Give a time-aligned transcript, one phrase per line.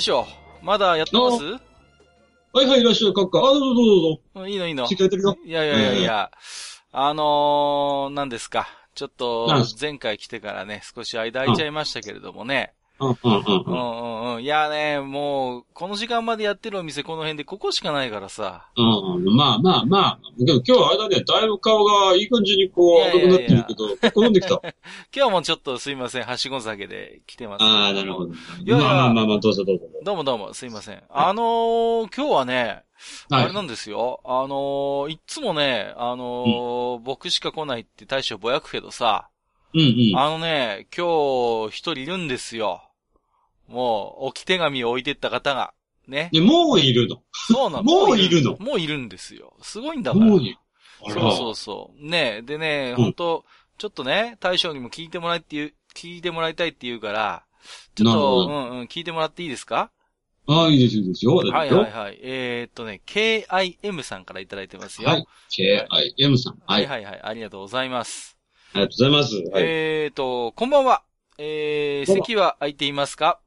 [0.00, 0.26] 大将
[0.62, 1.44] まだやってます？
[1.44, 3.38] はいはい、いらっしゃい、かっか。
[3.38, 4.20] あ、どうぞどうぞどうぞ。
[4.36, 5.62] うんいいのいいのしっかりや。
[5.62, 6.30] いやいやいやいや、
[6.90, 8.66] あのー、何ですか？
[8.94, 12.72] ちょっと前回来てからね、少し間空いちゃいましたけれどもね。
[13.00, 13.70] うん、うん、うんう。
[13.70, 14.42] んうんうん。
[14.42, 18.68] いやね、もう、この時間までやってるお店この辺でここしかないからさ。
[18.76, 20.18] うん、うん、まあまあまあ。
[20.38, 24.60] でも今日はあれだね、だいぶ顔がいい感じにこう、赤くなってるけど、 結構飲んできた。
[25.16, 27.64] 今日もちょっとすいません、はしご酒で来てます。
[27.64, 28.32] ああ、なるほど。
[28.32, 29.86] いやいやまあまあまあまあ、どうぞどうぞ。
[30.04, 31.02] どうもどうも、すいません。
[31.08, 32.82] あのー、今日はね、
[33.30, 34.20] はいあれなんですよ。
[34.26, 39.30] あのー、いっつもね、あのー僕しか来ないって大将ぼやくけどさ、
[39.72, 40.18] うんうん。
[40.18, 42.89] あのね、今日一人いるんですよ。
[43.70, 45.72] もう、置き手紙を置いてった方が。
[46.08, 46.28] ね。
[46.32, 47.22] で、もういるの。
[47.32, 47.82] そうなの。
[47.84, 49.54] もういるのもういるんですよ。
[49.62, 50.24] すごいんだから。
[50.26, 50.56] もういる。
[51.08, 52.06] そうそうそう。
[52.06, 53.44] ねでね、うん本当
[53.78, 57.44] ちょっとね、大将にも聞いてもらいって言う、聞いてもらいたいって言うから、
[57.94, 59.90] ちょっと、うどんうん、聞いてもらっていいですか？
[60.46, 61.34] ああ、いいですよ、いいですよ。
[61.36, 62.18] はいいはいはい。
[62.20, 65.08] えー、っとね、KIM さんからいただいてますよ。
[65.08, 65.26] はい。
[65.50, 66.54] KIM さん。
[66.54, 66.60] は。
[66.66, 67.20] はいいはいはい。
[67.22, 68.36] ありがとうございます。
[68.74, 69.36] ありがとうございます。
[69.36, 69.62] はい。
[69.64, 71.02] えーっと、こんばんは。
[71.38, 73.40] えー、席は空いていますか？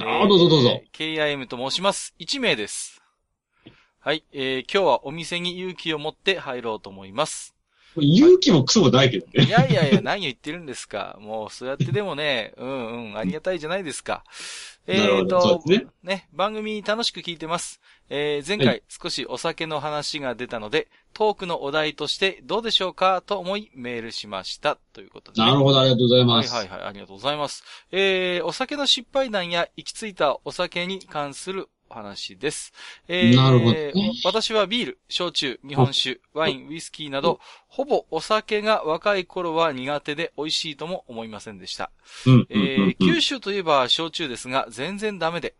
[0.00, 0.68] ああ、どうぞどうぞ。
[0.70, 2.14] えー KIM と申します。
[2.18, 3.02] 1名です。
[4.00, 7.51] はい、えー、今日はお店に勇気を持って入ろうと思います。
[7.96, 9.44] 勇気もクソもないけどね。
[9.44, 11.16] いやいやいや、何を言ってるんですか。
[11.20, 14.24] もう、そうやってでもね、うんうん、ありがたいじゃないですか。
[14.86, 17.80] えなるほーとね、ね、番組楽しく聞いてます。
[18.08, 24.76] えー、前回少しお酒の話が出たので、トークのお題としてどうでしょうかと思いメールしました。
[24.92, 25.46] ということで、ね。
[25.46, 26.54] なるほど、ありがとうございはます。
[26.54, 27.62] いはいはい、ありがとうございます。
[27.92, 32.72] えー、お酒の失敗談や行き着いたお酒に関するお話です。
[33.06, 33.92] えー、なるほどね
[34.24, 41.90] 私はビール、焼酎、日本酒、ワイン、ウイスキーなど、ほぼお酒が若い頃は苦手で美味しいとも思いませんでした。
[43.00, 45.54] 九州といえば焼酎ですが、全然ダメで、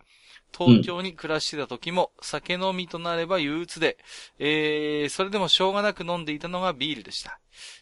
[0.57, 3.97] 東京に暮らしてた時も酒飲みとなれば憂鬱で、
[4.39, 7.41] えー、それでもしょうがなく飲んでいたのがビールでした。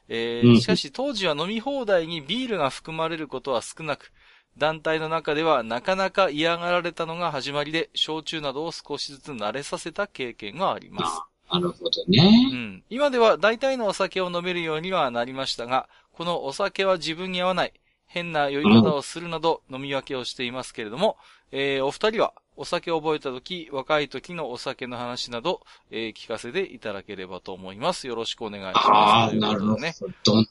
[0.09, 4.13] えー、うんしかし当時は飲み放題にビールが含まれることは少なく、
[4.59, 11.21] 団体の中ではなかなか嫌がられたのが始まりで、焼酎などを少しずつ慣れさせた経験があります。
[11.53, 12.55] なるほどねう。
[12.55, 12.85] ん。
[12.91, 17.73] 今では大体のお酒を飲めるようにはなりましたが、このお酒は自分に合わない、
[18.07, 21.17] 変な酔い方をするなど飲み分けをしていますけれども、
[21.53, 28.07] えー、お二人はお酒を覚えた時、若い時のお酒の話など、えー聞かせていただければと思います。
[28.07, 29.35] よろしくお願いしあます。
[29.35, 29.95] あ、なるほどね。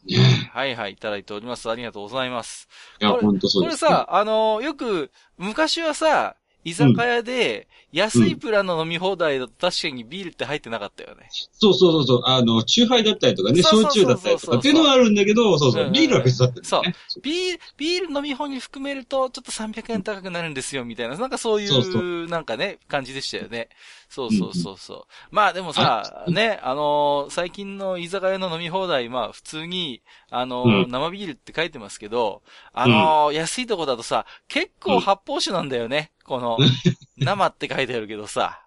[0.07, 0.49] ね。
[0.51, 1.69] はいはい、いただいております。
[1.69, 2.67] ありがとうございます。
[2.99, 3.59] いや、そうです。
[3.59, 11.27] これさ、あのーよく、昔はさ、居酒屋で、安いプランの飲み放題だと確かにビールって入ってなかったよね。
[11.31, 16.95] そうそうそうそう、あの、チューハイだったりとかね、そうそうそうそう焼酎だったりとかっていうのはあるんだけど、そうそう、うんうんビールは別だったんだよね。
[17.23, 21.17] ビール、ビール飲み放に含めると、ちょっと300円高くなるんですよ、みたいな。
[21.17, 23.69] なんかそうい、そうそうなんかね、感じでしたよね。
[24.09, 25.03] そうそうそうそう。
[25.31, 32.41] まあでもさ、ね、あのー最近の居酒屋の飲み放題、まあ普通に、あのーうん生ビールって書いてますけど、
[32.73, 36.11] あのー安いとこだとさ、結構発泡酒なんだよね。
[36.29, 36.59] この、
[37.17, 38.61] 生って書いてあるけどさ。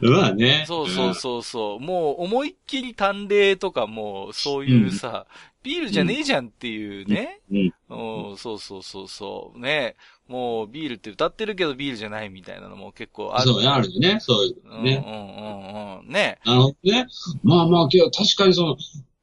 [0.00, 0.64] まあね。
[0.68, 1.80] そうそうそうそう。
[1.80, 5.26] もう思いっきり淡麗とかもう、そういうさ、
[5.64, 7.40] ビールじゃねえじゃんっていうね。
[7.50, 7.58] うん。
[7.88, 8.30] うん。
[8.30, 9.58] うん、そうそうそうそう。
[9.58, 9.96] ね。
[10.28, 13.50] もうビールって歌ってるけどビールじゃないみたいなのも結構ある。
[13.50, 14.20] そうね、あるよね。
[14.20, 15.04] そういううんうんのね。
[15.04, 16.12] うんうん。
[16.12, 16.38] ね。
[16.44, 17.06] なるほどね。
[17.42, 18.76] まあまあ、けど確かにその、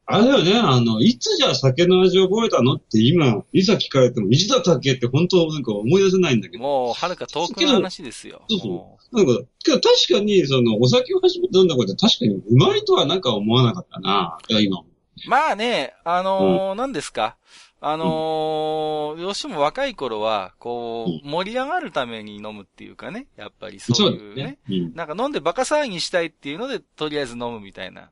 [0.09, 6.63] あれだよね、あの、いつじゃあ酒の味を覚えたのって今、いざ聞かれても、いつだったっけって本当なんか思い出せないんだけど。
[6.63, 8.42] もう、はるか遠くの話ですよ。
[8.50, 14.38] そうそうもなんか、けど確かに、その、お酒を始めて飲んだこと確かにうまいとはなんか思わなかったな。
[14.48, 14.80] いや、今。
[14.80, 14.83] う
[15.27, 17.36] まあね、あのー何ですか？
[17.81, 23.27] あのーどうしても若い頃は、こう、盛り上がるために飲むっていうかね。
[23.36, 24.44] やっぱりそういうね。
[24.44, 24.60] ね。
[24.69, 24.95] うん。
[24.95, 28.12] なんか飲んでバカ騒ぎしたいっていうので、とりあえず飲むみたいな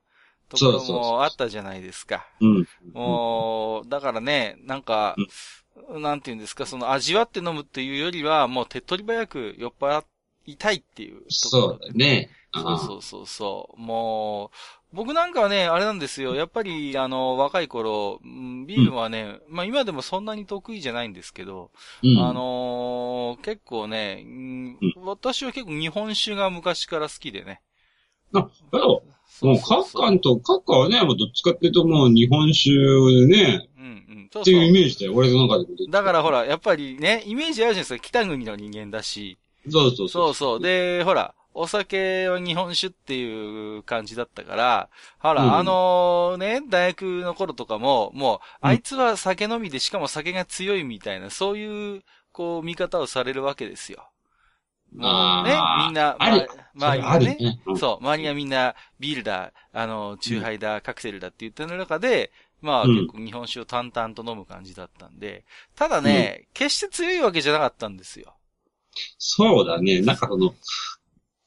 [0.50, 2.26] ところそうそうそうもあったじゃないですか。
[2.40, 2.68] うん。
[2.94, 5.16] もう、だからね、なんか、
[5.90, 10.04] なんていうんですか、その味わって飲むっていうよりは、もう手っ取り早く酔っ払
[10.46, 12.30] いたいっていうところそうだね。
[12.54, 13.80] そうそうそうそう。
[13.82, 14.52] も
[14.94, 16.36] う、僕なんかはね、あれなんですよ。
[16.36, 21.72] やっぱり、あの、若い頃、うんビールはね、まあ今でもそんなに得意じゃないんですけど、
[22.02, 22.18] うん。
[22.18, 27.62] あのー結構ね、うん私は結構日本酒が昔から好きでね。
[28.34, 29.04] あ、だよ。
[29.40, 34.30] そもう、カッカンと、カッカはね、もうどっちかっていうともう日本酒でね、うんうん。
[34.32, 34.74] そうっていうイそう。
[34.74, 35.92] メージだよ、俺の中でも。
[35.92, 38.00] だからほら、やっぱりね、イメージあるじゃないですか。
[38.00, 39.38] 北国の人間だし。
[39.70, 40.60] そうそうそうそう。
[40.62, 44.90] で、ほら、お酒は日本酒っていう感じだったから、
[45.20, 54.10] ほら、うんあのね、大学の頃とかも、もう、うんあいつは酒飲みで、しかも酒が強いみたいな、そういう、こう、見方をされるわけですよ。
[54.98, 56.46] もうねみんな、ま
[56.76, 57.60] 周りがあるね、ね。
[57.66, 57.78] うん。
[57.78, 62.32] そう、周りがみんな、ビールだ、あの、チューハイだ、カクテルだって言ってる中で、
[62.62, 62.96] まあ、うん。
[62.96, 65.46] 結構日本酒を淡々と飲む感じだったんで、
[65.76, 68.36] ただね、決して強いわけじゃなかったんですよ。
[69.18, 70.02] そうだね。
[70.02, 70.54] なんかその、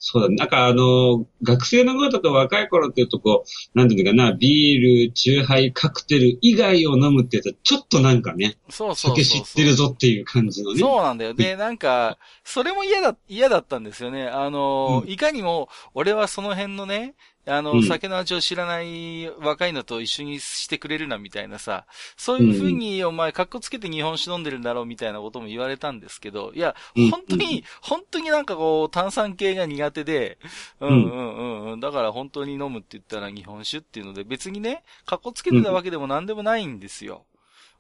[0.00, 0.36] そうだね。
[0.36, 9.24] なんかあの、学生の頃とか若い頃っていうとこう、なんていうのかな、ビール、チューハイ、カクテル以外を飲むってやつは、ちょっとなんかね、そうそうそうそう。
[9.24, 10.78] 酒知ってるぞっていう感じのね。
[10.78, 11.34] そうなんだよ。
[11.34, 14.28] で、なんか、それも嫌だ、嫌だったんですよね。
[14.28, 17.14] あの、うんいかにも、俺はその辺のね、
[17.48, 21.86] あの、うん酒の味を知らない若いのと一緒にしてくれるな、みたいなさ、
[22.16, 30.38] そういう風に、お前、格好つけて日本酒飲んでるんだろう、みたいなことも言われたんですけど、いや、うん本当に、本当になんかこう、炭酸系が苦手で、
[30.80, 31.80] うんうんうんうん。
[31.80, 37.24] だから本当に飲むって言ったら日本酒っていうので、別にね、格好つけてたわけでも何でもないんですよ。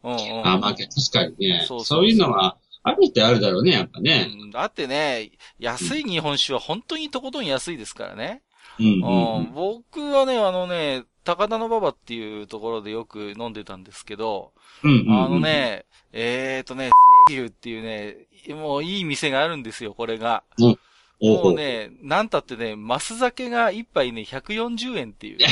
[0.02, 0.46] うんうんうん。
[0.46, 1.64] あ、まあ、確かにね。
[1.66, 4.28] そうそういうのは、あるってあるだろうね、やっぱね。
[4.30, 8.42] うんだってね、安い日本酒は本当にとことん安いですからね。
[8.78, 14.52] うんうんうん僕はね、あのね、高田の馬場っていうところでよく飲んでたんですけど、
[14.82, 15.00] うん。
[15.00, 16.90] うんあの、ね、えーとね、
[17.28, 20.42] 清流っていうね、もういい店があるんですよ、これが。
[20.60, 20.78] おう
[21.20, 25.46] もうね、なんたってね、マス酒が一杯ね、140円っていうね。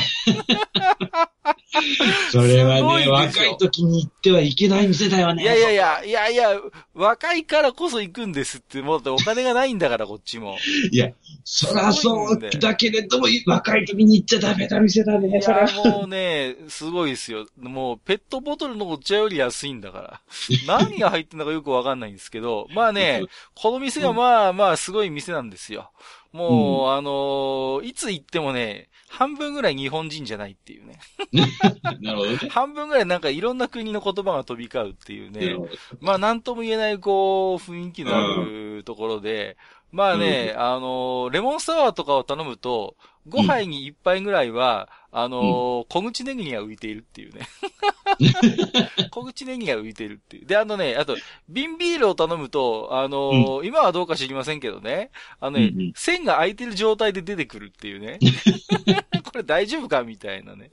[2.30, 5.42] それはね、若い時に行ってはいけない店だよね。
[5.42, 6.60] いやいやいや、いやいや、
[6.94, 10.56] 若いからこそ行くんですって、もうお金がないんだから、 こっちも。
[10.90, 11.10] いや、
[11.44, 15.66] そらそうだけれども、若い時に行っちゃダメな店だね、いや、。
[15.84, 17.46] もうね、すごいですよ。
[17.58, 20.20] もう、ペットボトルのお茶より安いんだから。
[20.66, 23.22] 何が入ってんのかよくわかんないんですけど、まあね、
[23.54, 25.90] この店はまあまあすごい店なんですよ。
[26.32, 30.98] もう、あのーいつ行ってもね、半分ぐらい日本人じゃないっていうね。
[32.00, 32.38] なるほどね。
[32.50, 35.56] 半分ぐらいなんかいろんな国の言葉が飛び交うっていうね
[36.00, 39.56] まあなんとも言えないこう、雰囲気のあるところで、
[39.92, 42.96] まあね、あのーレモンサワーとかを頼むと、
[43.28, 47.40] 5杯に1杯ぐらいは、あのー小口ネギが浮いているっていうね。
[49.10, 50.46] 小口ネギが浮いているっていう。
[50.46, 51.16] で、あのね、あと、
[51.48, 55.10] 瓶ビールを頼むと、あのー今はどうか知りませんけどね、
[55.40, 58.18] あのね、うんうん線が空いてる状態で出てくるっていうね。
[59.24, 60.70] これ大丈夫かみたいなね。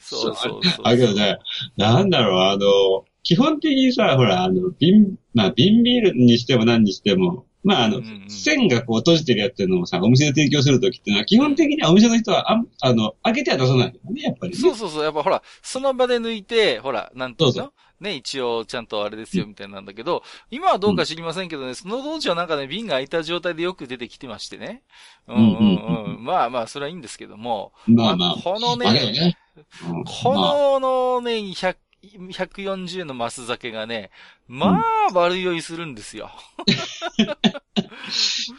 [0.00, 0.84] そうそうそう。
[0.84, 1.38] あ、けどね、
[1.76, 14.58] なんだろう、あの、基本的にさ、ほら、あの、瓶、まあ、瓶ビールにしても何にしても、まあ、あの、線がこう閉じてるやつのをさ、お店で提供するときってのは、基本的にはお店の人は、あんあの、開けては出さないんだよね、やっぱりね。
[14.58, 15.02] そうそうそう。
[15.02, 17.52] やっぱほら、その場で抜いて、ほら、なんていうの？
[17.52, 24.82] そうね、一応ちゃんとあれですよ、みたいなんだけど、今はどうか知りませんけどね、その当時はなんかね、瓶が開いた状態でよく出てきてましてね。
[25.26, 26.24] うんうんうん。
[26.24, 27.72] まあまあ、それはいいんですけども。
[27.86, 28.34] まあまあ。
[28.42, 29.38] このね、ね。
[29.88, 31.76] うんこまあののね、100
[32.14, 34.10] 140円のマス酒がね、
[34.48, 36.30] まあ、悪酔いするんですよ。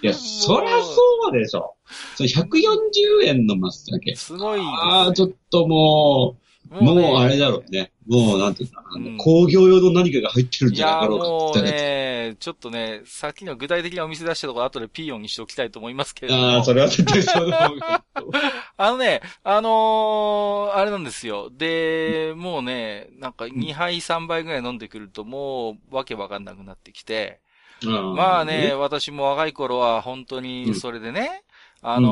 [0.01, 1.75] いや、そりゃそうでしょ。
[2.15, 4.15] それ140円のマスだけ。
[4.15, 4.69] すごいです。
[4.69, 7.91] ああ、ちょっともう、もうねもうあれだろうね。
[8.07, 11.87] もう、なんていうかうん工業用の何かが入ってるんいじゃなやーかろうかもうって言ったら
[12.29, 16.47] ね、ちょっとね、さっきの具体的なお店出したところ後でピーヨンにしておきたいと思いますけれども。
[16.47, 17.81] ああ、それは絶対そうの方がいい。
[18.77, 21.49] あのね、あのーあれなんですよ。
[21.51, 27.39] で、もうね、なんか2杯3杯ぐらい飲んでくるともうわけわかんなくなってきて。
[27.85, 31.43] まあね、、私も若い頃は本当にそれでね、
[31.81, 32.09] あの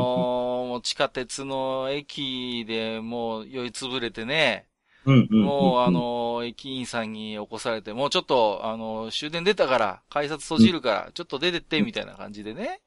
[0.66, 4.68] ーもう地下鉄の駅でもう酔いつぶれてね、
[5.06, 12.82] うんうん、もうあ、のー駅員さんに起こされて、もうちょっと、あのー終電出たから、改札閉じるから、ちょっと出てって、みたいな感じでね。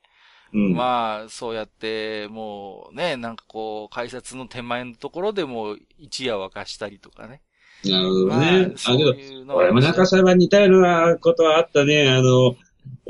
[0.53, 7.43] うん、まあ、そうやって、もうね、なんかこう、改札の手前のところでも一夜沸かしたりとかね。
[7.85, 8.73] なるほどまね。
[8.75, 12.09] あ、そあ、ういうのは俺もなんかそれは似たようなことはあったね。
[12.11, 12.57] あの、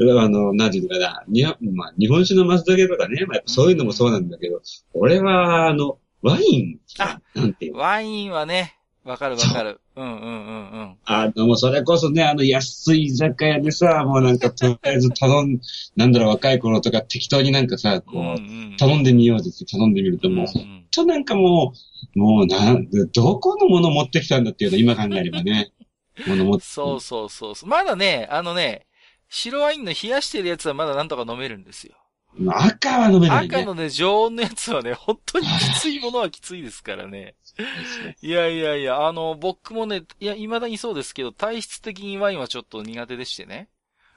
[0.00, 1.24] あの、なんていうのかな。
[1.28, 3.24] にまあ、日本酒の松茸とかね。
[3.26, 4.60] まあ、やっぱそういうのもそうなんだけど、
[4.94, 7.78] 俺は、あの、ワイン、あなんていうの？
[7.78, 9.80] ワインはね、わかるわかる。
[9.96, 10.30] うんうんうんう
[10.80, 10.96] ん。
[11.04, 15.60] あの、もうそれこそね、あの安い居酒屋でさ、もうなんかとりあえず頼ん、
[15.96, 18.30] なんだろう、若い頃とか適当になんかさ、こう、うんう
[18.74, 21.72] ん頼んでみようって頼んでみると、もう、ほんうんうんとなんかも
[22.14, 25.72] う、もうなん、どこのもの持ってきたんだっていうの今考えればね。
[26.26, 27.68] もの持ってそうそうそう。
[27.68, 28.86] まだね、あのね、
[29.28, 31.96] 白ワインの冷やしてるやつはまだなんとか飲めるんですよ。
[32.46, 33.56] 赤は飲めないね。
[33.56, 37.34] 赤のね、常温のやつはね、本当にきついものはきついですからね。
[38.22, 43.68] いやいやいや、あの、僕もね、いや、未だにそうですけど、体質的にワインはちょっと苦手でしてね。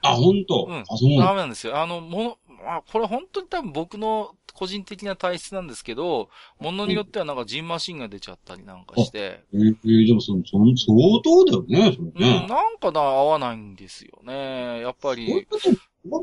[0.02, 1.80] あ、ほんと、うんあ、そうなダのメなんですよ。
[1.80, 6.28] あの、もの、まあ、これ本当に多分僕の個人的な体質なんですけど、
[6.60, 12.46] ものによってはなんかジンマシンが出ちゃったりなんかして、えー、えーでもその、その、相当だよね、それうん、ね。
[12.48, 14.80] なんかな、合わないんですよね。
[14.80, 15.46] やっぱり、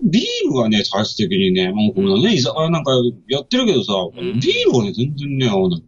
[0.03, 2.91] ビールはね、体質的にね、もうこのね、居酒屋なんか
[3.27, 5.83] やってるけどさ、んビールはね、全然ね、合わない。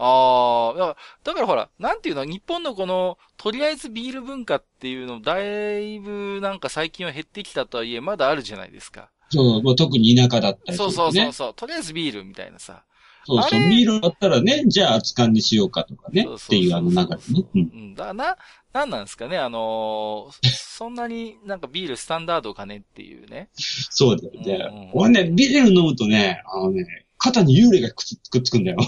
[0.00, 9.10] ああ、だからほら、なんていうの、日本のこの、とりあえずビール文化っていうの、だいぶなんか最近は減ってきたとはいえ、まだあるじゃないですか。
[9.30, 10.92] そう、まあ、特に田舎だったりすそう。
[10.92, 12.84] そうそうそう、とりあえずビールみたいなさ。
[13.26, 17.48] そうそうビールだったらね、じゃあ熱燗にしようかとかね、そうそうそうっていうあの流れね。
[17.54, 18.36] うんうん、だな、
[18.72, 23.50] なんなんですかね、あのーそんなになんかビールスタンダードかねっていうね。
[23.54, 24.90] そうだよね。
[24.94, 26.86] 俺ね、ビール飲むとね、あのね、
[27.18, 28.78] 肩に幽霊がくっつくっつくんだよ。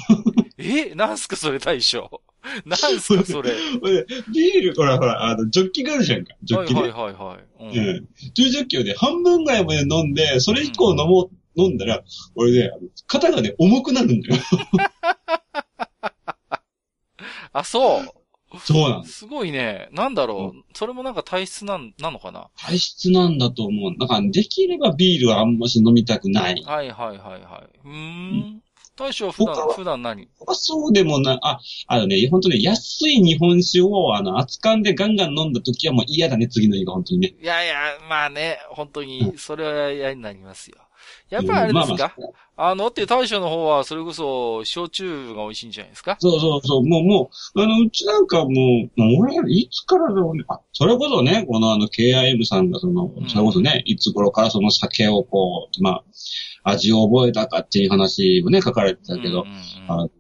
[0.57, 0.95] え？
[0.95, 2.23] なんすかそれ大将。
[2.67, 3.53] なんすかそれ。
[3.83, 6.35] 俺ビール、ほらほら、あの、ジョッキがあるじゃんか。
[6.43, 6.81] ジョッキね。
[6.83, 7.39] はいはいはいはい。
[7.61, 8.09] うんうん。
[8.35, 12.03] 10ジョッキをね、半分ぐらいまで飲んで、それ以降飲もう、飲んだら、
[12.37, 12.71] 俺ね、
[13.07, 14.43] 肩がね、重くなるんだよ。
[17.53, 18.05] あ、そう。
[18.59, 19.19] そうなんです。
[19.19, 19.89] すごいね。
[19.93, 20.63] なんだろう。
[20.77, 22.49] それもなんか体質なん、なのかな？
[22.59, 23.95] 体質なんだと思う。
[23.99, 26.63] だから、できればビールはあんまし飲みたくない。
[26.65, 27.79] はいはいはいはい。
[27.85, 28.63] うーん。
[29.01, 30.29] 大将は普段普段何？
[30.39, 37.35] 僕はそうでもない、あ、あのね、本当ね、安い日本酒を、あの、熱燗でガンガン飲んだ時はもう嫌だね、次の日が本当にね。
[37.41, 37.75] いやいや、
[38.09, 40.77] まあね、本当に、それは嫌になりますよ。
[41.29, 42.31] やっぱりあれですか、うんまあまあ
[42.63, 46.19] あの、って大将の方は、それこそ、焼酎が美味しいんじゃないですか？
[46.21, 48.91] そうそうそう、もう、もう、あの、うちなんかもう、もう
[49.21, 50.45] 俺、いつからだろうね。
[50.47, 56.05] あ、それこそね、このあの、KIM さんがそのう、んそれこそね、いつ頃からその酒をこう、まあ、
[56.65, 60.11] 味を覚えたかっていう話もね、書かれてたけど、うんうんうんあの、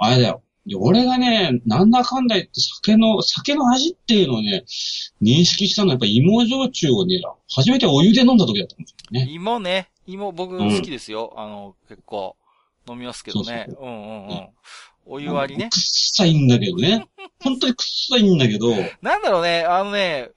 [0.00, 0.42] あれだよ。
[0.76, 4.64] 俺がね、なんだかんだ言って酒の、酒の味っていうのをね、
[5.20, 9.32] 認識したのはやっぱ芋焼酎をね、初めてお湯で飲んだ時だったんですよね。
[9.32, 9.88] 芋ね。
[10.08, 11.34] 芋僕好きですよ。
[11.36, 12.36] あの、結構、
[12.88, 13.66] 飲みますけどね。
[13.68, 14.48] そううんうんううんん。
[15.06, 15.78] お湯割りねくっ。
[15.80, 17.06] さいんだけどね。
[17.44, 18.70] 本当にくっさいんだけど、
[19.02, 20.30] なんだろうね、あのね、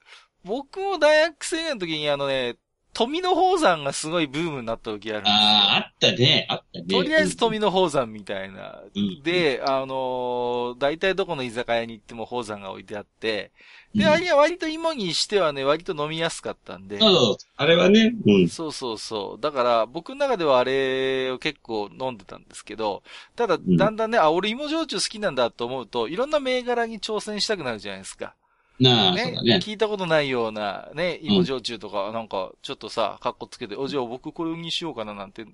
[0.44, 2.56] 僕も大学生の時にあのね、
[2.92, 5.54] 富の宝山がすごいブームになった時あるんですよ。
[5.54, 6.84] ああ、あったね、あったね。
[6.86, 8.82] とりあえず富の宝山みたいな。
[8.94, 13.52] うんで、あのー大体どこの居酒屋に行っても宝山が置いてあって、
[13.94, 16.98] で、うんあれは割と芋にしてはね、割と飲みやすかったんで。
[16.98, 18.48] そうそう、あれはね、うん。
[18.48, 19.40] そうそうそう。
[19.40, 23.02] だから、僕の中ではあれを結構飲んでたんですけど、
[23.36, 28.34] ただ、んだんだんね、あ、俺芋焼酎好きなんだと思うと、いろんな銘柄に挑戦したくなるじゃないですか。
[28.80, 29.60] なあ、そうねだね。
[29.62, 35.46] 聞いたことないような、ね、芋焼酎とか、なんか、ちょっとさ、カッコつけて、お、じゃあ僕これにしようかななんて、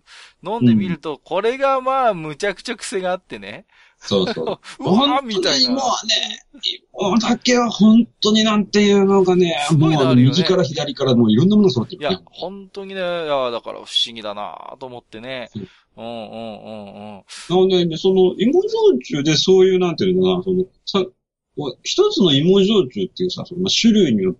[0.42, 3.66] 飲んでみると、これがまあ、むちゃくちゃ癖があってね。
[3.98, 4.44] そうそう。
[4.80, 5.52] うわ本みたいな。
[5.52, 6.46] 当に今はね、
[7.00, 15.68] 芋だけは本当になんていうのがね、すごもう右から左からもういろんなもの揃っていやるね。、本当にね、いや、だから不思議だなと思ってねうん。
[15.96, 17.24] うんうんうんうん。
[17.50, 21.04] なので、ね、その芋焼酎でそういうなんていうのかな、その、さ、
[21.82, 24.32] 一つの芋焼酎っていうさ、そのまあ種類に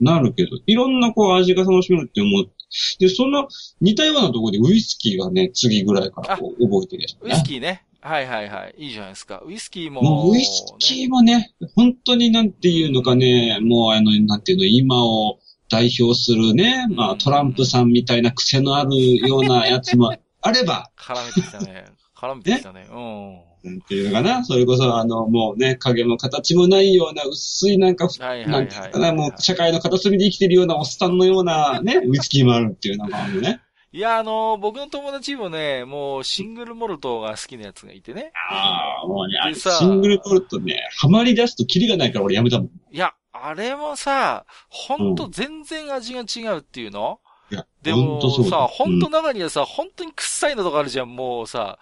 [0.00, 2.50] なるけど、いろんなこう味が楽しめるって思う。
[2.98, 3.48] で、その
[3.80, 7.86] 似たようなところでウイスキーがね、次ぐらいからこう覚えてるやつウイスキーね。
[8.06, 8.74] はいはいはい。
[8.78, 9.42] いいじゃないですか。
[9.44, 21.84] ウイスキーも、もうウイスキーもね、本当になんていうのかね、もうあの、なんていうの、今を代表するね、まうんあトランプさんみたいな癖のあるようなやつもあれば、 絡めてきたね。
[22.16, 22.86] 絡めてきた ね。
[22.88, 23.46] うん。
[23.64, 33.60] なんていうのかな、それこそあの、もうね、影も形もないような薄いなんか、なんていうのかな、もう社会の片隅で生きてるようなおっさんのようなね、ウイスキーもあるっていうのがあるね。
[33.92, 38.32] いや、あの、僕の友達もね、もうシングルモルトが好きなやつがいてね。
[38.50, 42.66] ああ、もうね、あれでさシングルポルトね、ハマり出すとキリがないから俺やめたもん。
[42.66, 51.78] いや、あれもさ、ほんと全然味が違うっていうの、いや、でほんとそうだもさ、ほんうと中にはさ、本当に臭いのとかあるじゃん、もうさ。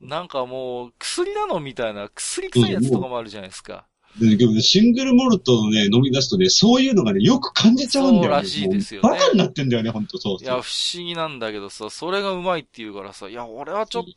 [0.00, 1.60] なんかもう、薬なの？
[1.60, 3.86] みたいな、薬臭いやつとかもあるじゃないですか。
[4.18, 8.28] でシングルモルトをね、飲み出すとね、そういうのがね、よく感じちゃうんだよね。
[8.28, 10.42] そうらしいですよねバカになってんだよね、ほんとそう。
[10.42, 14.10] いや、不思議なんだけどさ、それがうまいって言うからさ、いや、俺はちょっと、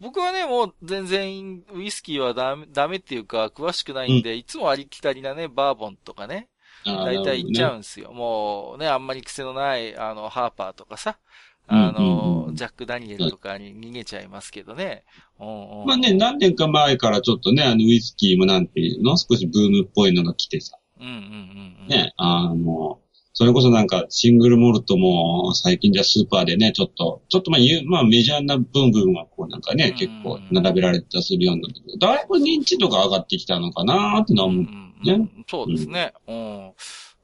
[0.00, 6.48] 僕はね、もう全然ウイスキーはダメ、ダメっていうか、詳しくないんで、いつもありきたりなね、バーボンとかね、
[6.84, 8.12] 大体行っちゃうんですよ。
[8.12, 11.18] もうね、あんまり癖のない、あの、ハーパーとかさ、
[11.66, 15.04] あの、うんうんうんジャック・ダニエルとかに逃げちゃいますけどね。
[15.38, 20.76] まあね、何年か前からちょっとね、あの、ウイスキーもなんていうの少しブームっぽいのが来てさ。
[21.00, 21.88] うんうんうんうん。
[21.88, 22.98] ね、あの、
[23.32, 31.80] それこそなんかシングルモルトも最近じゃスーパーでね、ちょっと、ちょっとまあまあメジャーな部分はこうなんかね、うん結構並べられたりするようになって。
[31.98, 34.64] だいぶ認知度が上がってきたのかなーってのは思う。
[34.64, 36.12] うんうんうんそうですね。
[36.28, 36.72] うん。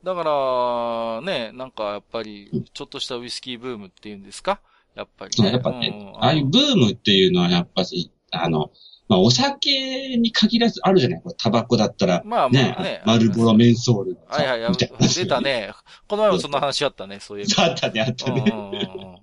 [0.05, 4.61] だから、ね、なんかやっぱり、ちょっとしたウイスキーブームっていうんですか？
[4.95, 5.51] やっぱりね。
[5.53, 8.71] やっぱね、うんああいうブームっていうのはやっぱし、あの、
[9.09, 11.23] まあお酒に限らずあるじゃない？
[11.23, 13.03] これタバコだったら、まあまね、あね。
[13.05, 14.73] マルボロメンソールさはいはいはい。
[14.77, 15.41] 出た。
[15.41, 15.71] ね。
[16.09, 17.47] この前もそんな話あったね、そうい う。
[17.59, 19.23] あったね、あったね。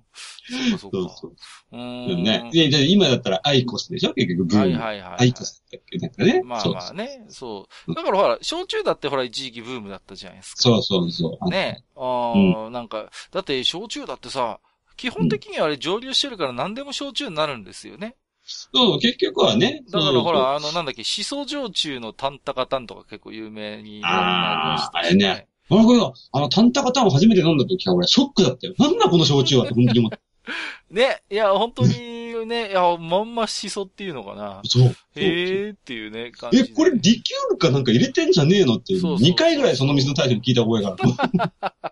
[0.49, 1.13] そうかそうか。
[1.15, 1.35] そう
[1.71, 1.77] そう。
[1.77, 2.23] ん。
[2.23, 2.49] ね。
[2.51, 4.13] でで今だったらアイコスでしょ？
[4.13, 4.81] 結局ブはいーム。
[4.81, 5.15] はいはい。
[5.19, 5.97] アイコスだっけ？
[5.97, 6.41] なんかね。
[6.43, 7.93] まあまあね、そう。
[7.95, 10.61] だからほら、焼酎だってほら一時期ブームだったじゃないですか。
[10.61, 11.49] そうそうそう。
[11.49, 11.83] ね。
[11.95, 12.33] あ
[12.67, 14.59] あ、なんか、だって焼酎だってさ、
[14.97, 18.15] 基本的にはあれ蒸留してるから何でも焼酎になるんですよね。
[18.45, 19.83] そう、結局はね。
[19.89, 25.47] だからほら、あの、なんだっけ、シソ焼酎のタンタカタンとか結構有名になりましたしあーあれね。
[25.69, 25.99] 俺これ
[26.33, 28.73] あの、タンタカタンを初めて飲んだ時は俺ショックだったよ。
[28.77, 30.19] なんだこの焼酎はって本当に思った。
[30.91, 34.61] ね、いや、本当にね、いや、まんまシソっていうのかな。
[34.65, 34.83] そう。
[34.83, 36.69] そうへーっていうね、感じえ、で。
[36.73, 41.91] これリキュールかなんか入れてんじゃねえのって、そうそうそう2回ぐらいその水の大将に聞いた覚えがある。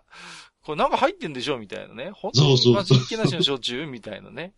[0.64, 2.10] これなんか入ってんでしょみたいなね。
[2.12, 4.52] 本当そうそうにマジッキなしの焼酎みたいなね。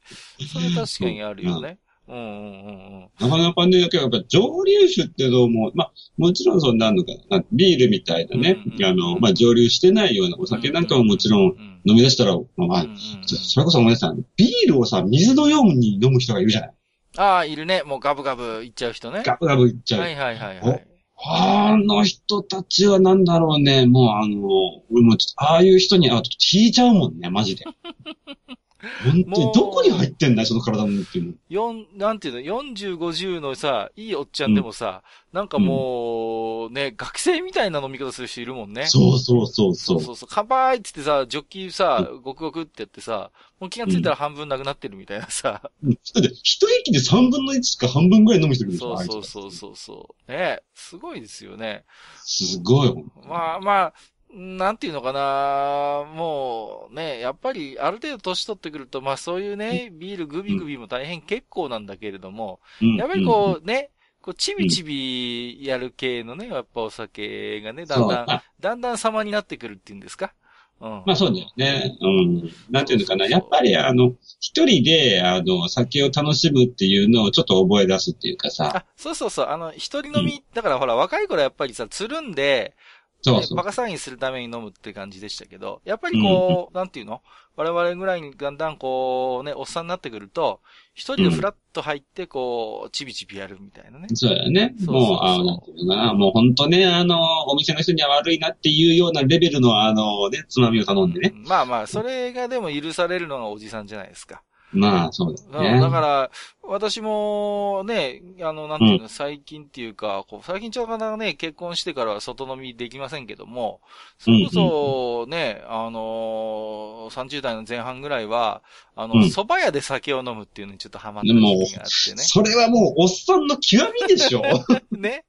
[0.52, 1.78] それ確かにあるよね。
[2.06, 3.08] うんうんうんうん。
[3.18, 16.74] なかなかね、やっぱ蒸留酒ってどうも、まあ、もちろんそんなのかな、ビールみたいなね、うんうんあの、まあ、蒸留してないようなお酒なんかももちろんうん飲み出したら、まあ、うんうんそれこそ思い出したビールをさ、水のように飲む人がいるじゃない
[17.16, 17.82] ああ、いるね。
[17.84, 19.22] もうガブガブいっちゃう人ね。
[19.24, 20.00] ガブガブいっちゃう。
[20.00, 20.86] はいはいはいはい。
[21.26, 24.48] あの人たちはなんだろうね、もうあの、
[24.90, 27.64] 俺もちょっと、ああいう人に会うと引いちゃうもんね、マジで。
[29.04, 31.34] 本どこに入ってんだい、その体のっていうの。
[31.48, 38.86] 四、なんていうの、40、50のさ、いいおっちゃんでもさ、なんかもう、ね、学生みたいな飲み方する人いるもんね。
[38.86, 40.00] そうそうそうそう。
[40.00, 40.28] そうそうそう。
[40.30, 45.70] 乾杯って言ってさ、ジョッキさ、ごくごくってやってさ、もう気がついたら半分なくなってるみたいなさ。
[45.82, 50.30] うんだって、一息で3分の1か半分ぐらい飲む人いるでしょそうそうそうそうそう。
[50.30, 51.84] ねすごいですよね。
[52.24, 52.94] すごい。
[53.26, 53.94] まあまあ、
[54.34, 68.26] なんていうのかなもうね、やっぱりある程度年取ってくると、まあそういうね、ビールグビグビも大変結構なんだけれども、うんやっぱりこうね、こうちびちびやる系のね、やっぱお酒がね、だんだん、
[68.58, 70.32] だんだん様になってくるっていうんですか？
[70.80, 70.90] うん。
[71.06, 71.96] まあそうだよね。
[72.00, 72.50] うん。
[72.68, 73.26] なんていうのかな。
[73.26, 78.72] やっぱりあの、一人で、あの、酒を楽しむっていうのをちょっと覚え出すっていうかさ。
[78.74, 82.74] あ、そうそうそう、あの、一人飲み、だからほら、若い頃やっぱりさ、つるんで、
[83.24, 83.70] そうそうねバ。
[83.72, 87.22] カ騒ぎするために飲むって感じでしたけど、やっぱりこう、なんていうの？
[87.56, 90.60] 我々ぐらいにだんだんこう、ね、おっさんになってくると、
[90.92, 94.08] 一人でフラッと入って、こう、ちびちびやるみたいなね。
[94.12, 94.74] そうだよね。
[94.78, 96.14] そうそうそうもう、あの、なんていうのかな。
[96.14, 101.32] もう本当ね、あの、お店の人には悪いなっていうようなレベルの、あの、ね、つまみを頼んでね。
[101.32, 104.42] うんまあまあ、それがでも許されるのがおじさんじゃないですか。
[104.72, 105.80] まあ、そうだうんよね。
[105.80, 106.30] だから、
[106.62, 113.80] 私もね、あの、なんていうの、最近っていうか、こう最近ちょうどね、結婚してからは外飲みできませんけども、
[114.18, 118.62] それこそね、あのー、30代の前半ぐらいは、
[118.96, 122.22] あの、うん蕎麦屋で酒を飲むっていうのにちょっとハマったでも時期があってね。
[122.22, 124.42] それはもう、おっさんの極みでしょ。
[124.90, 125.24] ね。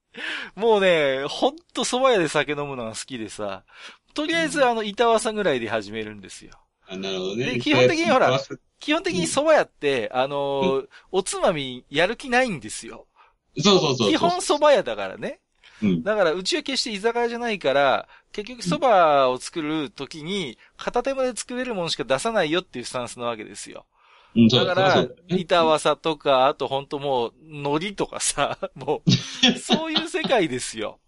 [0.56, 3.64] もうね、ほんと蕎麦屋で酒飲むのが好きでさ、
[4.14, 6.52] とりあえずあの、板わさぐらいで始めるんですよ。
[6.88, 7.46] あなるほどね。
[7.54, 8.40] で基本的にほら
[8.86, 13.08] 基本的に蕎麦屋って、あのーおつまみやる気ないんですよ。
[13.58, 14.10] そうそうそう。
[14.12, 15.40] 基本蕎麦屋だからね。
[15.82, 16.04] うん。
[16.04, 23.88] だから、うちは決して居酒屋じゃないから、結局蕎麦を作るときに、片手間で作れるものしか出さないよっていうスタンスなわけですよ。
[24.54, 29.12] だから板わさとか、あとほんともう、海苔とかさ、もう、
[29.58, 31.00] そういう世界ですよ。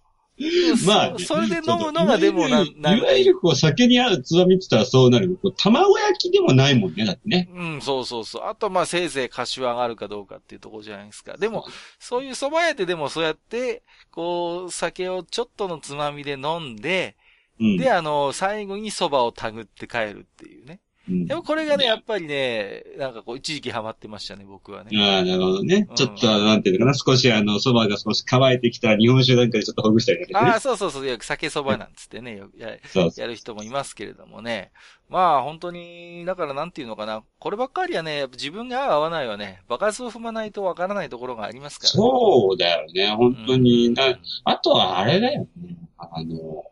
[0.85, 5.39] まあね、そそれで飲むのがでもな、いなんわゆるこう酒に合うつまみって言ったらそうなる。
[5.57, 7.49] 卵焼きでもないもんね、だってね。
[7.53, 8.43] うん、そうそうそう。
[8.43, 11.37] あと、まあ、せいぜい柏があるかどうかっていうところじゃないですか。
[11.37, 11.65] でも、
[11.99, 17.15] そういう蕎麦屋ででもそうやって、こう、酒をちょっとのつまみで飲んで、
[17.59, 17.77] うん。
[17.77, 20.79] で、あの、最後に蕎麦をたぐって帰るっていうね。
[21.09, 24.91] うんでもこれがね、やっぱりね、なんかこう、一時期ハマってましたね、僕はね。
[25.01, 25.95] ああ、なるほどねうん。
[25.95, 30.59] ちょっと、なんていうのかな、少しあの、蕎麦が少し乾いてきたら日本酒なんかでちょっとほぐしたりとかねああ、。
[30.59, 33.21] そうそうそう、よく酒そばなんつってね、よくやそうそう。
[33.21, 34.71] やる人もいますけれどもね。
[35.09, 41.95] まあ本当に、だからなんていうのかな、こればっかりはね、やっぱ自分に合う合わないはね、爆発を踏まないとわからないところがありますから、ね。
[41.95, 43.87] そうだよね、本当に。
[43.87, 44.03] うんな
[44.43, 45.77] あとはあれだよね。
[45.97, 46.63] あの、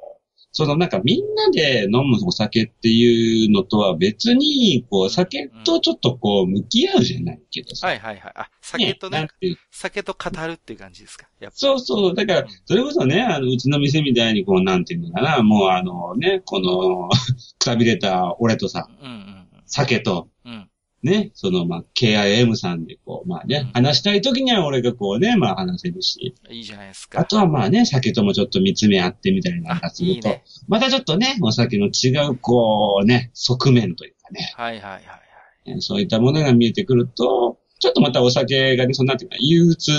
[0.57, 7.87] そのなんかみんなで飲むお酒っていうのとは別に、こう、酒とちょっとこう、向き合うじゃないけどさ。
[7.87, 8.33] はいはいはい。
[8.37, 9.27] あ、酒とね、
[9.69, 11.27] 酒と語るっていう感じですか？
[11.41, 12.15] やっぱそうそう。
[12.15, 17.09] だから、それこそね、あの、うちの店みたいに、こう、なんていうのかな、もうあのね、この、
[17.59, 20.69] くたびれた俺とさ、うんうん酒と、うん。
[21.05, 21.11] うん。
[21.11, 27.25] ね、その、まあ、KIM さんで、こう、まあね、うん話したい時には俺がこうね、まあ話せるし、いいじゃないですあか。
[27.25, 30.43] とはまあね、酒ともちょっと見つめ合ってみたいななんかすると、いいね。
[30.67, 35.19] またちょっとね、お酒の違う、こうね、側面というかね、はいはいはいは
[35.65, 35.73] い。
[35.75, 39.91] ねそういったものが見えてくると、ちょっとまたお酒がね、そのなんていうか、憂鬱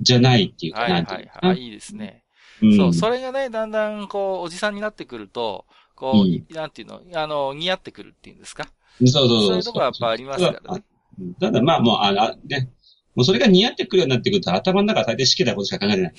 [0.00, 1.30] じゃないっていうか、はいなんてはい。
[1.40, 1.62] はい。
[1.62, 2.24] いいですね。
[2.62, 5.66] うんそう、それがね、だんだん、こう、おじさんになってくると、
[5.98, 8.68] こう、うんなんていうの、あの、似合ってくるっていうんですか？
[9.00, 9.56] そうそうそうそう。
[9.56, 10.84] いうところはやっぱありますからね。
[11.18, 12.70] うんただまあもう、あの、あね、
[13.16, 16.14] もうそれが似合ってくるようになってくると頭の中は大体しけたことしか考えてない。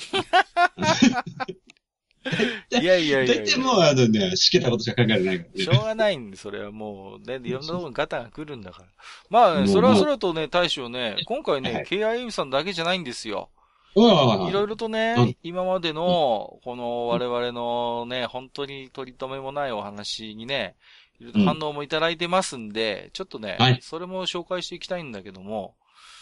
[2.82, 3.36] いやいやいや。
[3.36, 5.63] 大体もうあのね、しけたことしか考えてないからね。
[5.63, 8.88] しょうがないんで、それはもう、ね、いろんなところにガタが来るんだから。
[9.30, 13.50] まあね、それはそれとね、大将ね、今回はねい、KIM さんだけじゃないんですよ。
[13.95, 20.75] いろいろとうんね、今までの、この我々のね、本当に取り留めもないお話にね、
[21.19, 25.75] いろいろと反応もいただいてますんで、ちょっとねはい、それも紹介していきたいんだけども、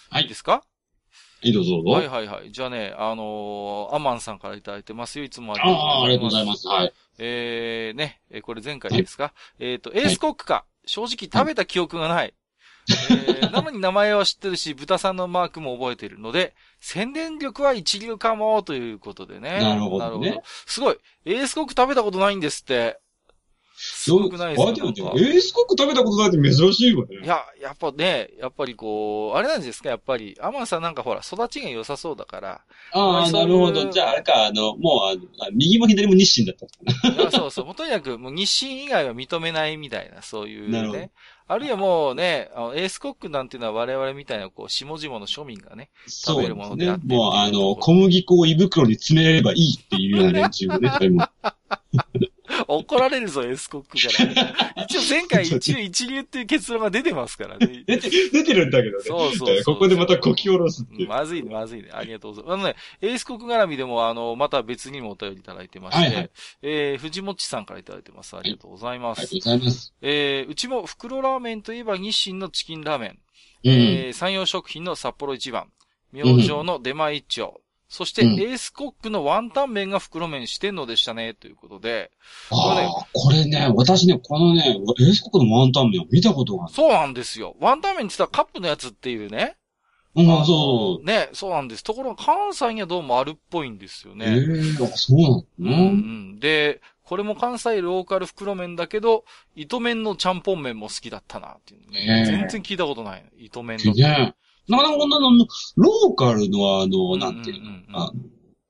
[0.10, 0.64] はいいいですか？
[1.44, 1.92] いいどうぞどうぞ。
[1.92, 2.52] はいはいはい。
[2.52, 5.26] じゃあね、あのーアマンさんからいただいてますよ。
[5.26, 6.48] いつもありああ、ありがとうございす。
[6.48, 6.68] ます。
[6.68, 6.94] はい。
[7.20, 10.66] えー、ね、えーこれ前回ですか、えっ、と、エースコックか。
[10.90, 12.34] 正直食べた記憶がない。
[13.10, 19.60] えー、なのに名前は知ってるし、豚さんのマークも覚えてるので、宣伝力は一流かも、ということでね。
[19.62, 20.98] なるほどねすごい。
[21.26, 23.00] エースコック食べたことないんですって。
[23.80, 24.72] すごくないですか？
[24.72, 27.18] エースコック食べたことないって珍しいわね。
[27.24, 32.62] いや、やっぱね、やっぱりこう、あれなんですか、やっぱり、アマンさんなんかほら、育ちが良さそうだから。
[32.94, 33.86] ああ、なるほど。
[33.92, 37.66] じゃああれか、あの、もうあの、あ右も左も日清だった そうそう。
[37.66, 41.12] もうとにかく、もう日清以外は認めないみたいな、そういうなるほどね。
[41.50, 45.90] あるいはもうね、あのエースコックなんていうのは我々みたいな、こう、下々の庶民がね。
[46.08, 47.16] 食べるものであってそうですね。
[47.16, 51.26] もうあの、小麦粉を胃袋に詰めればいいっていうような連中がね、それも。
[52.68, 54.84] 怒られるぞ、エースコックから。
[54.84, 57.84] 一応前回一流 一流っていう結論が出てますからね。
[57.86, 59.04] 出て、出てるんだけどね。
[59.04, 61.08] そうそうそうここでまたこき下ろすっていう。
[61.10, 61.90] まずいね、まずいね。
[61.92, 62.54] ありがとうございます。
[62.54, 66.30] あのね、エースコック絡みでも、あの、また別にもお便りいただいてまして、はいはい
[66.62, 68.36] えー、藤もっちさんからいただいてます。
[68.36, 69.20] ありがとうございます。
[69.20, 69.94] ありがとうございます。
[70.02, 73.20] えー、うちも袋ラーメンといえば日清のチキンラーメン。
[73.64, 73.72] うん。
[73.72, 75.68] えー、山陽食品の札幌一番、
[76.12, 82.12] 明星の出前一丁、そして、うんエースコックのワンタン麺が袋麺してんのでしたね、ということで。
[82.52, 86.74] ああ、これね、私ね、このね、エースコックのワンタン麺を見たことがある。
[86.74, 87.56] そうなんですよ。
[87.60, 89.56] ワンタン麺って言ったらカップのやつっていうね。
[90.16, 91.06] うん、そう。
[91.06, 91.84] ね、そうなんです。
[91.84, 94.38] ところが関西にはどうもあるっぽいんですよええね。
[94.38, 95.92] ー、あそうなのうんう
[96.36, 96.40] ん。
[96.40, 99.24] で、これも関西ローカル袋麺だけど、
[99.56, 102.26] 糸麺のちゃんぽん麺も好きだったなっていうね。
[102.26, 103.26] 全然聞いたことない。
[103.38, 104.47] 糸麺だねえ。
[104.68, 105.30] なかなかこんなの、
[105.76, 108.14] ローカルのあの、なんていうの、あの、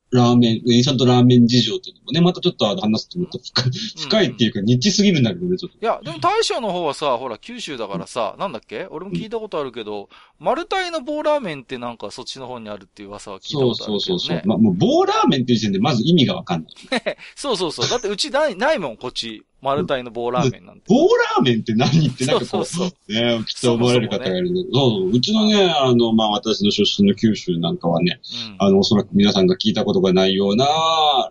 [0.10, 5.78] ラーメン、インスタントラーメン事情っていうのもね、またちょっと話すともっと深い、深いっていうか、ニッチすぎるんだけどね、ちょっと。
[5.80, 8.88] いや、でも大将の方はさ、ほら、九州だからさ、なんだっけ？
[8.90, 10.08] 俺も聞いたことあるけど、
[10.40, 14.00] 丸太の棒ラーメンってなんかそっちの方にあるっていう噂は聞いたそうことあるけどね。
[14.00, 14.42] そうそうそう。
[14.46, 16.74] まあ、もう、棒ラーメンっていう時点でまず意味がわかんない。
[17.36, 17.90] そうそうそう。
[17.90, 19.44] だってうちない、ないもん、こっち。
[19.68, 20.84] 丸太の棒ラーメンなんて。
[20.90, 24.62] 棒ラーメンって何ってなんかこう、そうそうねきっと思われる方がいるね。
[24.62, 25.10] そうそう。
[25.10, 28.56] うちのね、あの、まあ、私の出身の九州なんかはね、うん。
[28.60, 30.66] あの、おそらく皆さんが聞いたことがないような、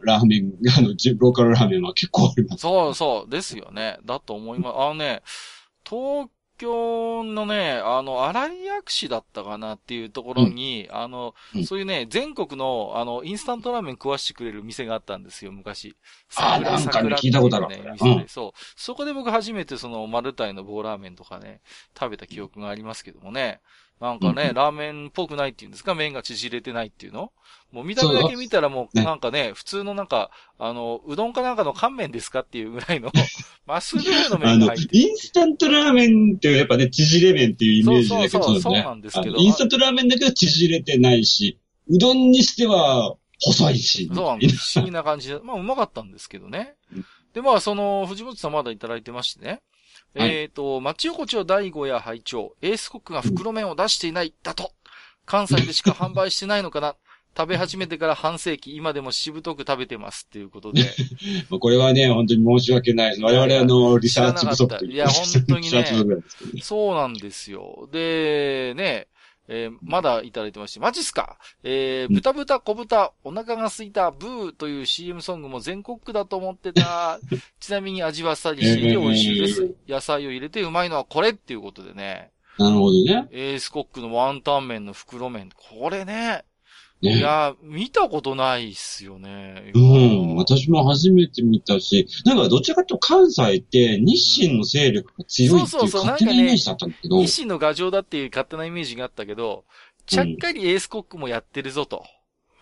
[0.02, 2.60] ラーメン、あの、じローカルラーメンは結構あります。
[2.60, 3.98] そうそう、ですよね。
[4.04, 4.76] だと思います。
[4.76, 5.22] あのね、
[5.88, 15.96] 東京のね、あの、荒井薬師だったかなっていうところに、あの、うんそういうね、全国の、あの、インスタントラーメン食わしてくれる店があったんですよ、昔。
[16.36, 18.60] あーなんかね聞いたことあるわね、店で、うんそう。
[18.76, 21.60] そこで僕初めてその、マルタイの棒ラーメンとかね、
[21.98, 23.60] 食べた記憶がありますけどもね。
[24.00, 25.94] なんかね、うんラーメンっぽくないっていうんですか？
[25.94, 27.32] 麺が縮れてないっていうの？
[27.72, 33.10] もう見た目だけ見たらもう、ねなんかね、普通のなんか、あの、うどんかなんかの乾麺ですかっていうぐらいの、
[33.66, 44.10] まっすぐの麺が入ってインスタントラーメンってやっぱね、縮れ麺っていうイメージだけど、そうそうそうそうなんですけどインスタントラーメンだけど縮れてないし、うどんにしては細いし。
[44.14, 44.74] そうなんです。
[44.74, 45.40] 不思議な感じで。
[45.42, 47.04] まあ、うまかったんですけどねうん。
[47.34, 49.60] で、まあ、その、藤本さんまだいただいてましてね。
[50.20, 54.72] はいえっ、と、町横丁第5や拝聴エースコックが袋麺を出していない、だと。
[55.24, 56.96] 関西でしか販売してないのかな。
[57.36, 60.82] 食べ始めてから半世紀、今でもしぶとく食べてますっていうことで。
[61.50, 63.20] まあこれはね、本当に申し訳ない。
[63.20, 65.84] 我々あの、リサーチ不足といや本当に ね。
[66.62, 67.90] そうなんですよ。
[67.92, 69.08] で、ね、
[69.48, 71.38] えーまだいただいてまして、マジっすか？
[71.62, 77.20] えー、うん豚豚小豚、お腹が空いた、ブーという CM ソングも全国区だと思ってた。
[77.60, 79.74] ちなみに味はさりしていて美味しいです。
[79.88, 82.30] 野菜を入れてうまいのはこれっていうことでね。
[82.58, 83.28] なるほどね。
[83.32, 85.50] エースコックのワンタン麺の袋麺。
[85.54, 86.44] これね。
[87.02, 87.20] いね。
[87.20, 89.70] や、見たことないっすよね。
[89.74, 99.64] うん、私も初めて見たし、なんかどちらかというと関西って日清の勢力が強いっていう勝手なイメージだったんだけど、日清の牙城だっていう勝手なイメージがあったけど、
[100.06, 102.04] ちゃっかりエースコックもやってるぞと。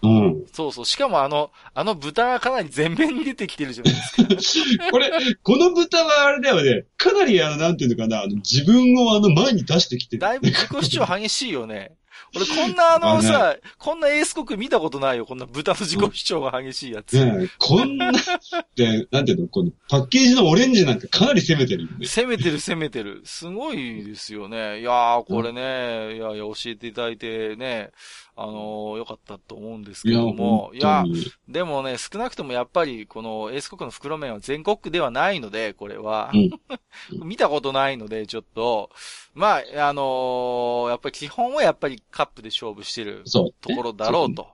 [0.02, 0.44] うん。
[0.52, 0.84] そうそう。
[0.84, 4.90] しかもあの、あの豚がかなり前面に出てきてるじゃないですか。
[4.92, 5.10] これ、
[5.42, 10.20] この豚はあれだよね、かなりあの、なんていうのかな、あの自分をあの前に出してきてる。
[10.20, 11.92] だいぶ自己主張激しいよね。
[12.36, 15.26] 俺こんなあのあさ、こんなエースコック見たことないよ。
[15.26, 17.48] こんな豚の自己主張が激しいやつ。
[17.58, 18.12] こんな、
[18.74, 22.06] で、なんていうの、このパッケージのオレンジなんかかなり攻めてるよね。
[22.06, 23.22] 攻めてる攻めてる。
[23.24, 24.80] すごいですよね。
[24.80, 27.90] いやー、これね、いやいや、教えていただいてね、
[28.36, 36.32] あのーよかったと思うんですけいや、ども、いや本当、にでもね、少なくともやっぱり、このエースコックの袋麺は全国区ではないので、これは。
[37.22, 38.90] 見たことないので、ちょっと、
[39.34, 44.48] まあ、あのーやっぱり基本はやっぱりカップで勝負してるところだろうと。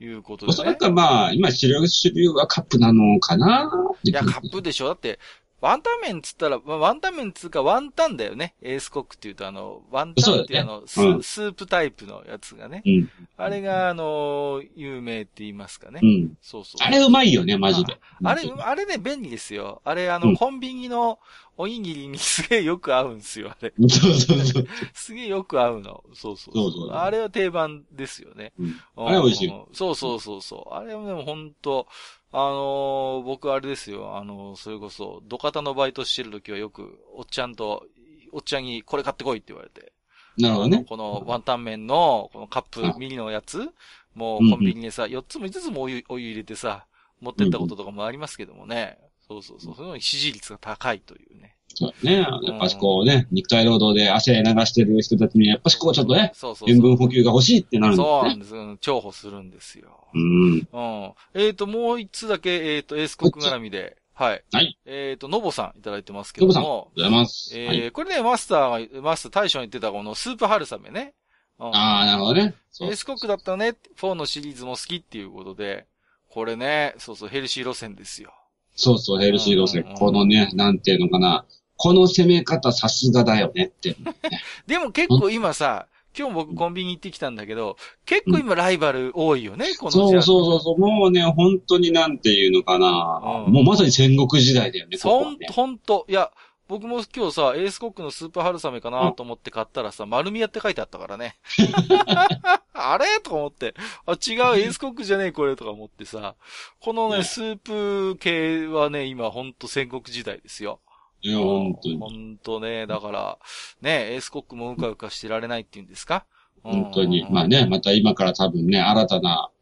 [0.00, 0.54] いうことでね。
[0.54, 3.70] おそらくまあ、今主流主流はカップなのかな？
[4.02, 5.20] いや、カップでしょだって、
[5.60, 8.56] ワンタン麺っつったら、まあワンタン麺っつうかワンタンだよね。
[8.62, 12.82] エースコックっていうと、あの、ワンタンっていうあの、スうんスープタイプのやつがね。
[12.84, 13.10] うん。
[13.36, 16.00] あれが、あの、有名って言いますかね。
[16.02, 16.36] うん。
[16.42, 16.84] そうそう。
[16.84, 17.96] あれうまいよね、マジで。
[18.24, 19.82] あれ、あれね、便利ですよ。
[19.84, 21.20] あれ、あの、うんコンビニの
[21.56, 23.72] おにぎりにすげえよく合うんですよ、あれ。
[23.88, 24.66] そうそうそう。
[24.94, 26.02] すげえよく合うの。
[26.14, 28.52] そうそうそうそうあれは定番ですよね。
[28.58, 29.68] うんうんあれ美味しいよ。
[29.72, 30.74] そうそうそうそう。
[30.74, 31.86] あれはでも本当
[32.32, 34.16] あのー僕あれですよ。
[34.16, 37.84] あのーそれこそ、土方のバイトしてる時はよく、おっちゃんと、
[38.32, 39.92] おっちゃんにこれ買ってこいって言われて。
[40.38, 40.84] なるほどね。
[40.88, 42.62] このワンタン麺の、このカッ
[42.94, 43.70] プミリのやつ、
[44.14, 46.86] もうコンビニでさ、4つも5つもお湯、お湯入れてさ、
[47.20, 48.98] 持ってったこととかもありますけどもね。
[49.34, 49.74] そうそうそう。
[49.76, 51.56] その支持率が高いというね。
[51.74, 52.18] そうだね。
[52.42, 56.70] やっぱしこうね、肉体労働で汗流してる人たちに、やっぱしこうちょっとね、そうそう。
[56.70, 58.20] 塩分補給が欲しいってなるんだよね。
[58.20, 58.54] そうなんです。
[58.54, 60.08] うん重宝するんですよ。
[60.14, 60.68] うん。
[60.72, 61.12] うん。
[61.34, 64.44] えっ、と、もう一つだけ、えっ、と、エースコック絡みで、はい。
[64.52, 64.78] はい。
[64.84, 67.58] えっ、と、のぼさんいただいてますけどノブさん、ありがもと、うございます。
[67.58, 67.92] えーはい。
[67.92, 71.14] これね、マスターが、マスター大将に言ってたこのスープ春雨ね。
[71.58, 72.54] うんああ、なるほどね。
[72.80, 75.86] エースコックだったね、4のシリーズも好きっていうことで、
[76.28, 78.32] これね、そうそう、ヘルシー路線ですよ。
[78.74, 79.94] そうそう、ヘルシー路線うん。
[79.96, 81.44] このね、なんていうのかな。
[81.76, 83.96] この攻め方さすがだよねって。
[84.66, 90.78] でも結構今さ、今日僕コンビニ行ってきたんだけど、結構今ライバル多いよね、このそうそうそうそう。
[90.78, 93.44] もうね、本当になんていうのかな。
[93.46, 95.38] うんもうまさに戦国時代だよね、ここほん。
[95.50, 96.30] ほんと、いや、
[96.68, 101.36] 僕も今日さ、エースコックのスープ春雨かなと思って買ったらさ、丸宮って書いてあったからね。
[102.72, 103.20] あれ？
[103.22, 103.74] とか思って。
[104.06, 104.16] あ、違う、
[104.62, 106.34] エースコックじゃねえ、これとか思ってさ。
[106.80, 110.80] このね、ねスープ系はね、今ほんと戦国時代ですよ。
[111.20, 111.98] いや、本当に。
[111.98, 113.38] ほんとね、だから、
[113.80, 116.24] ね、エースコックもうかうかしてられないっていうんですか？
[116.62, 117.22] 本当に。
[117.22, 119.50] うんまあね、また今から多分ね、新たな、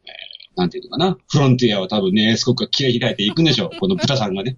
[0.55, 1.17] なんていうのかな。
[1.29, 3.69] フロンティアを多分ね、エースコックが切り開いていくんでしょう。
[3.79, 4.57] この豚さんがね。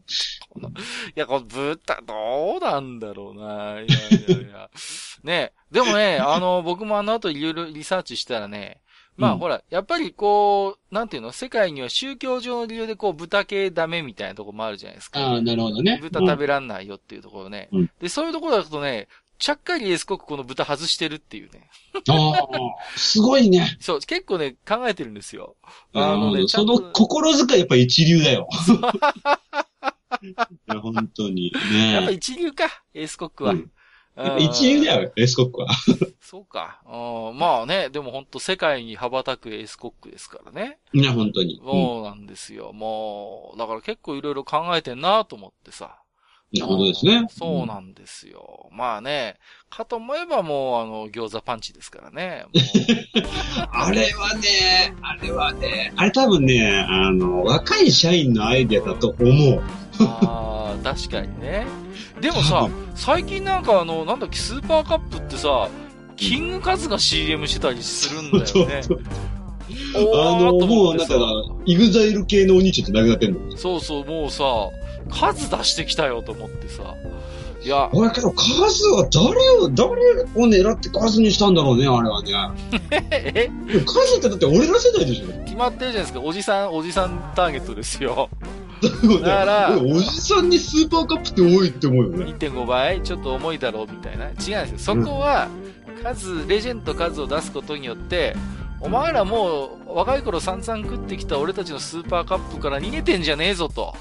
[1.15, 3.81] いや、この豚、どうなんだろうな。
[3.81, 4.69] いやいやいや。
[5.23, 8.81] ねでもね、あの、僕もあの後いろいろリサーチしたらね、
[9.15, 15.19] まあ、うんほら、やっぱりこう、なんていうの、世界には宗教上の理由でこう、豚系ダメみたいなところもあるじゃないですか。
[15.19, 15.99] ああ、なるほどね。
[16.01, 17.69] 豚食べらんないよっていうところね。
[17.71, 19.07] うんで、そういうところだとね、
[19.43, 21.69] ちゃっかりエースコックこの豚外してるっていうね。
[22.07, 22.47] ああ、
[22.95, 23.75] すごいね。
[23.81, 25.57] そう、結構ね、考えてるんですよ。
[25.91, 28.47] あのね、その心遣いやっぱ一流だよ。
[30.23, 30.33] い
[30.67, 31.51] や、本当に。
[31.91, 33.51] やっぱね一流か、エースコックは。
[33.51, 33.69] うん
[34.39, 35.67] 一流だよ、エースコックは。
[36.21, 36.81] そうか。
[36.85, 40.77] うんまあね、でも本当世界に羽ばたくエースコックですからね。
[40.93, 41.59] いや、本当に。
[41.61, 42.71] うんそうなんですよ。
[42.71, 45.97] もう、だから結構いろいろ考えてんなと思ってさ。
[46.55, 47.25] いや、本当ですね。
[47.31, 48.69] そうなんですよ。
[48.71, 49.37] まあね、
[49.71, 52.45] かと思えばもう、あの、餃子パンチですからね。
[53.57, 59.55] もあれはね、あれはね、あれ多分ね、あの、若い社員のアイデアだと思う。
[59.55, 59.61] う
[59.99, 61.65] ああ、確かにね。
[62.21, 65.69] でもさ、最近なんかあの、なんだっけ、スーパーカップってさ、
[66.15, 68.81] キングカズが CM してたりするんだよね。
[69.95, 71.15] あの、ともうなんか
[71.65, 73.57] EXILE 系のお兄ちゃんってなくなってんの？
[73.57, 74.43] そうそう、もうさ、
[75.09, 76.95] カズ出してきたよと思ってさ。
[77.63, 82.31] いや、俺けどカズは誰を、誰を狙ってカズにしたんだろうね、あれはね。
[83.09, 83.49] え？
[83.85, 86.19] カズってだって俺ら世代でしょ決まってるじゃないですか。
[86.19, 88.29] おじさん、おじさんターゲットですよ。
[88.81, 88.89] だ
[89.29, 92.25] からおじさんにスーパーカップって多いって思うよね。
[92.37, 93.01] 1.5倍？
[93.01, 94.25] ちょっと重いだろうみたいな。
[94.25, 94.95] 違うんですよ。
[94.95, 95.47] そこは、
[96.03, 98.35] カズ、レジェンドカズを出すことによって、
[98.83, 103.95] お前らもう若い頃散々食ってきた俺たちのスーパーカップから逃げてんじゃねえぞと。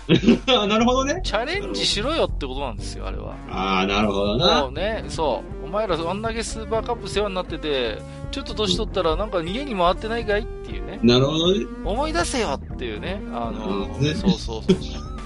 [0.49, 1.21] あ なるほどね。
[1.23, 3.37] チャレンジしろよってことなんですよ、あれは。
[3.49, 4.65] ああ、なるほどもな。
[4.65, 5.67] うね、そう。
[5.67, 7.99] お前らあんだけスーパーカップ世話になってて、
[8.33, 10.99] ちょっと年取ったらなんか逃げに回ってないかいっていうね。
[11.05, 11.65] なるほどね。
[11.85, 13.23] 思い出せよっていうね。
[13.33, 14.77] あの、うんねそうそうそう。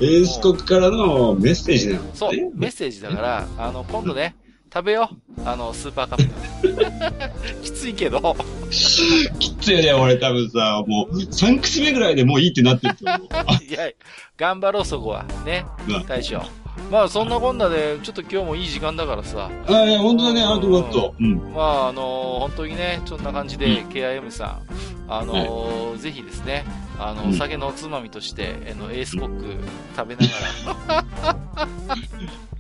[0.05, 2.11] エース国からのメッセージなのね。
[2.13, 4.37] そう、メッセージだから、あの、今度ね、
[4.77, 5.09] 食べよ
[5.39, 5.41] う。
[5.47, 7.63] あの、スーパーカップ。
[7.65, 8.37] きついけど。
[9.41, 13.65] きついよね、俺多分さ、もう、3口目ぐらいでもういいってなってると思う。
[13.65, 13.89] いや、
[14.37, 15.25] 頑張ろう、そこは。
[15.47, 16.07] ねうん。
[16.07, 16.43] 大将。
[16.91, 19.51] まあ、そんなこんなで、ちょっと今日もいい時間だからさ。
[19.67, 21.15] あいや、本当だね、あともっと。
[21.19, 21.37] うん。
[21.55, 24.63] まあ、あの本当にね、そんな感じで、KIM さん、
[25.09, 26.67] あのぜひですね、
[26.99, 29.55] あの、うんお酒のおつまみとして、あの、エースコック
[29.97, 31.05] 食べなが
[31.57, 31.69] あ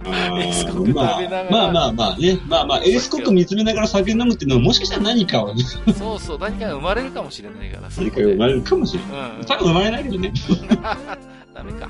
[0.07, 2.39] エースコック食べながらあ、まあまあまあね。
[2.47, 9.31] まあまあ、エースコック見つめながら酒飲むっていうのはもしかしたら何かをね、ら、そうそう、何かが生まれるかもしれないから、そ 何かが生まれるかもしれない。
[9.31, 9.45] うん、うん。
[9.45, 10.33] 多分生まれないけどね。
[11.57, 11.89] ダメか。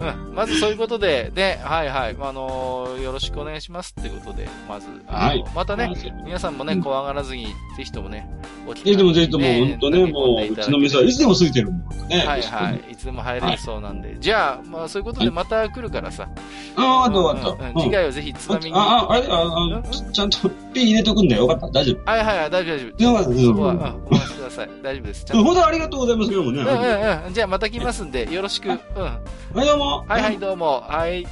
[0.00, 0.34] うん。
[0.34, 2.16] まずそういうことで、で、はいはい。
[2.18, 7.46] あのーよろしくお願いしますってことで、まず、はいまたね、まあ皆さんもね、うん怖がらずに、
[7.76, 8.26] ぜひともね、
[8.66, 12.18] お気いや、でもぜひとも、本当ね、もう、うちの店はいつでも空いてるもんね。
[12.26, 12.92] はいはい。
[12.92, 14.16] いつでも入れるそうなんで。
[14.18, 16.28] じゃあ、まあそういうことでまた来るからさ。
[16.76, 17.51] ああ、あとあうんと。
[17.51, 18.72] うん次回はぜひ津波に。
[18.76, 21.42] あ、はあ、あれ、あ、あ、ちちゃんとピー入れとくんだよ。
[21.42, 21.80] よかった？
[21.80, 21.96] 大丈夫。
[21.96, 23.46] いはいはい、大丈夫大丈夫。
[23.46, 24.70] そこは、お待ちください。
[24.82, 25.26] 大丈夫です。
[25.32, 26.62] 本当にありがとうございますけどもね。
[26.62, 27.34] うんうんうん。
[27.34, 28.68] じゃあまた来ますんで、よろしく。
[28.68, 28.76] うん。
[28.76, 29.20] は
[29.62, 30.04] い、どうも。
[30.08, 30.84] はいはい、どうも。
[30.86, 31.26] はい。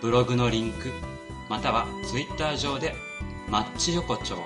[0.00, 0.92] ブログのリンク、
[1.48, 2.94] またはツイッター上で、
[3.48, 4.36] マッチ横丁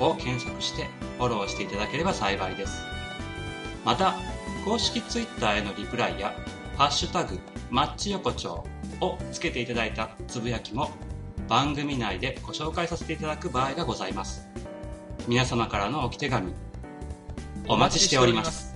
[0.00, 2.82] を検索してフォローしていただければ幸いです。
[3.84, 4.16] また、
[4.64, 6.34] 公式ツイッターへのリプライや、
[6.76, 7.38] ハッシュタグ、
[7.70, 8.66] マッチ横丁
[9.00, 10.90] をつけていただいたつぶやきも
[11.46, 14.48] 番組内でご紹介させていただく場合がございます。
[15.28, 16.52] 皆様からのおき手紙、
[17.68, 18.67] お待ちしております。